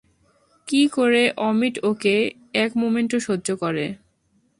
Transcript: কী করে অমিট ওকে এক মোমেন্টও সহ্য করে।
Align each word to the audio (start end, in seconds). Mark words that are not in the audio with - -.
কী 0.67 0.81
করে 0.87 1.23
অমিট 1.39 1.75
ওকে 1.83 2.15
এক 2.53 2.71
মোমেন্টও 2.77 3.19
সহ্য 3.19 3.47
করে। 3.55 3.85